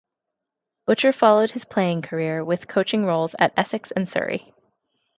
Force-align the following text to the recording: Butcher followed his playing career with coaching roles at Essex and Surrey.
Butcher 0.87 1.11
followed 1.11 1.51
his 1.51 1.65
playing 1.65 2.01
career 2.01 2.43
with 2.43 2.67
coaching 2.67 3.05
roles 3.05 3.35
at 3.37 3.53
Essex 3.55 3.91
and 3.91 4.09
Surrey. 4.09 4.51